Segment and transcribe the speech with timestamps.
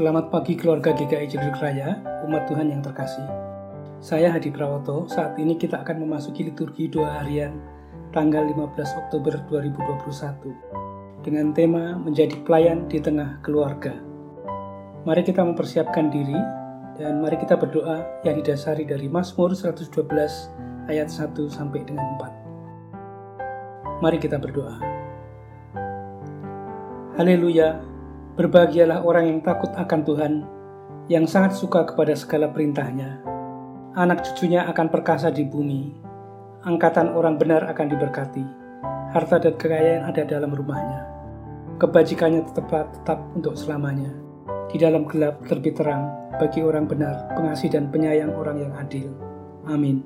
[0.00, 3.20] Selamat pagi keluarga GKI Jeduk Raya, umat Tuhan yang terkasih.
[4.00, 7.60] Saya Hadi Prawoto, saat ini kita akan memasuki liturgi doa harian
[8.08, 13.92] tanggal 15 Oktober 2021 dengan tema menjadi pelayan di tengah keluarga.
[15.04, 16.40] Mari kita mempersiapkan diri
[16.96, 19.84] dan mari kita berdoa yang didasari dari Mazmur 112
[20.88, 24.00] ayat 1 sampai dengan 4.
[24.00, 24.80] Mari kita berdoa.
[27.20, 27.89] Haleluya,
[28.40, 30.32] Berbahagialah orang yang takut akan Tuhan,
[31.12, 33.20] yang sangat suka kepada segala perintahnya.
[33.92, 35.92] Anak cucunya akan perkasa di bumi,
[36.64, 38.40] angkatan orang benar akan diberkati,
[39.12, 41.04] harta dan kekayaan ada dalam rumahnya.
[41.84, 44.08] Kebajikannya tetap tetap untuk selamanya.
[44.72, 46.08] Di dalam gelap terbit terang
[46.40, 49.12] bagi orang benar, pengasih dan penyayang orang yang adil.
[49.68, 50.00] Amin.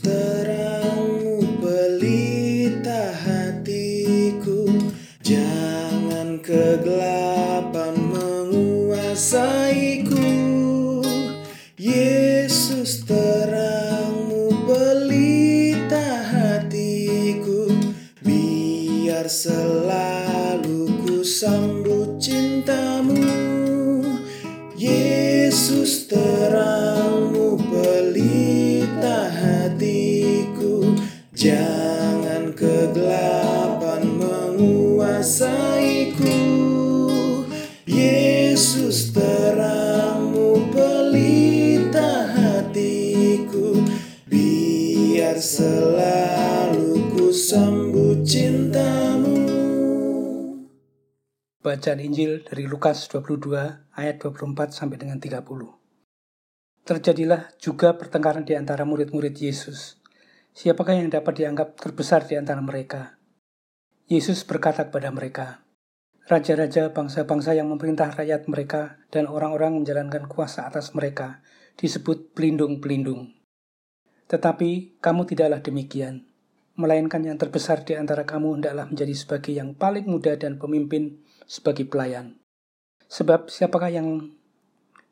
[0.00, 4.64] Terangmu pelita hatiku.
[5.20, 10.24] Jangan kegelapan menguasaiku.
[11.76, 17.68] Yesus terangmu pelita hatiku.
[18.24, 21.73] Biar selalu ku sambut
[45.54, 49.38] selalu ku sambut cintamu
[51.62, 55.46] Bacaan Injil dari Lukas 22 ayat 24 sampai dengan 30.
[56.82, 60.02] Terjadilah juga pertengkaran di antara murid-murid Yesus.
[60.58, 63.16] Siapakah yang dapat dianggap terbesar di antara mereka?
[64.10, 65.62] Yesus berkata kepada mereka,
[66.26, 71.46] Raja-raja bangsa-bangsa yang memerintah rakyat mereka dan orang-orang menjalankan kuasa atas mereka
[71.78, 73.43] disebut pelindung-pelindung.
[74.28, 76.24] Tetapi kamu tidaklah demikian,
[76.74, 81.86] melainkan yang terbesar di antara kamu hendaklah menjadi sebagai yang paling muda dan pemimpin sebagai
[81.86, 82.40] pelayan.
[83.06, 84.32] Sebab siapakah yang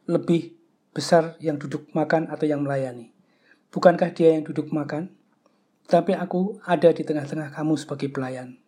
[0.08, 0.58] lebih
[0.90, 3.14] besar yang duduk makan atau yang melayani?
[3.72, 5.12] Bukankah dia yang duduk makan?
[5.86, 8.60] Tapi aku ada di tengah-tengah kamu sebagai pelayan.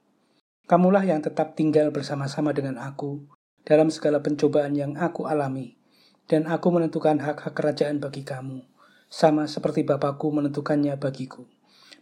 [0.65, 3.29] Kamulah yang tetap tinggal bersama-sama dengan aku
[3.65, 5.77] dalam segala pencobaan yang aku alami,
[6.29, 8.65] dan aku menentukan hak-hak kerajaan bagi kamu,
[9.09, 11.49] sama seperti Bapakku menentukannya bagiku,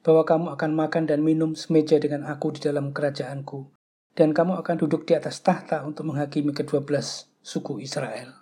[0.03, 3.71] bahwa kamu akan makan dan minum semeja dengan aku di dalam kerajaanku,
[4.19, 8.42] dan kamu akan duduk di atas tahta untuk menghakimi kedua belas suku Israel.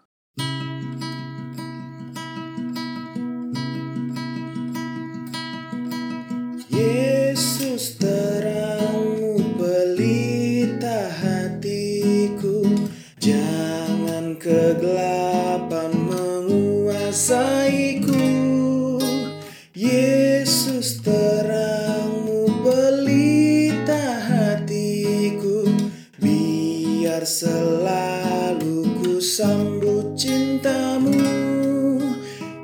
[27.21, 31.21] Biar selalu ku sambut cintamu.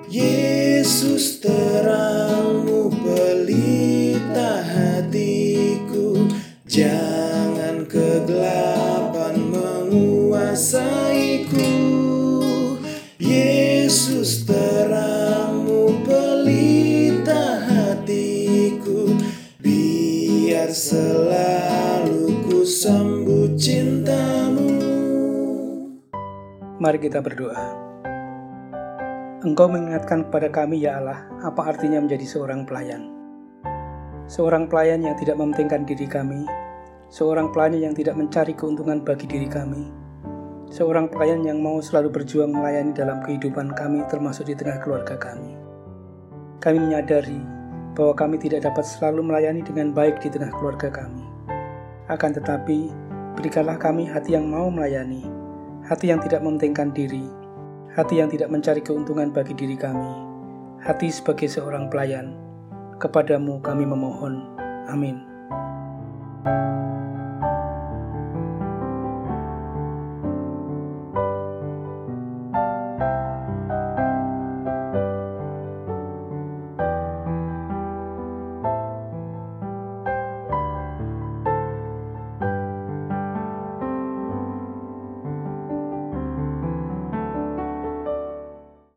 [0.09, 6.25] Yesus terangmu pelita hatiku.
[6.65, 11.69] Jangan kegelapan menguasaiku.
[13.21, 19.21] Yesus terangmu pelita hatiku.
[19.61, 22.16] Biar selalu
[22.67, 24.75] sambut cintamu
[26.83, 27.63] Mari kita berdoa.
[29.47, 33.07] Engkau mengingatkan kepada kami, ya Allah, apa artinya menjadi seorang pelayan.
[34.27, 36.43] Seorang pelayan yang tidak mementingkan diri kami,
[37.07, 39.87] seorang pelayan yang tidak mencari keuntungan bagi diri kami,
[40.69, 45.55] seorang pelayan yang mau selalu berjuang melayani dalam kehidupan kami, termasuk di tengah keluarga kami.
[46.59, 47.39] Kami menyadari
[47.95, 51.36] bahwa kami tidak dapat selalu melayani dengan baik di tengah keluarga kami.
[52.07, 52.87] Akan tetapi,
[53.35, 55.27] berikanlah kami hati yang mau melayani,
[55.83, 57.27] hati yang tidak mementingkan diri,
[57.99, 60.15] hati yang tidak mencari keuntungan bagi diri kami,
[60.87, 62.39] hati sebagai seorang pelayan.
[63.03, 64.39] Kepadamu kami memohon.
[64.87, 65.19] Amin.